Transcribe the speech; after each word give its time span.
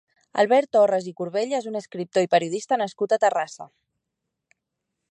Albert 0.43 0.69
Torras 0.77 1.09
i 1.11 1.13
Corbella 1.19 1.59
és 1.59 1.67
un 1.73 1.77
escriptor 1.81 2.27
i 2.27 2.31
periodista 2.33 2.81
nascut 2.85 3.15
a 3.15 3.21
Terrassa. 3.27 3.71